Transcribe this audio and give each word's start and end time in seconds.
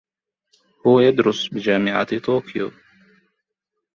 هو 0.87 0.99
يدرس 0.99 1.47
بجامعة 1.53 2.17
طوكيو 2.19 2.71